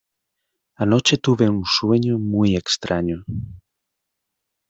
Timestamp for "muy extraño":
2.17-3.23